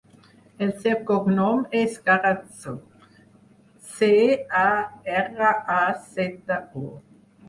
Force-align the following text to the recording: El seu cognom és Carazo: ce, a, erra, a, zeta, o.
El 0.67 0.69
seu 0.83 1.01
cognom 1.09 1.59
és 1.79 1.99
Carazo: 2.07 2.73
ce, 3.89 4.09
a, 4.61 4.63
erra, 5.19 5.51
a, 5.75 5.85
zeta, 6.15 6.59
o. 6.85 6.87